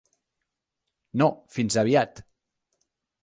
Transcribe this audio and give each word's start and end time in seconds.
No, 1.23 1.27
fins 1.57 1.77
aviat. 1.83 2.23